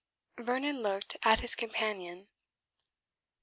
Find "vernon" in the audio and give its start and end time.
0.39-0.81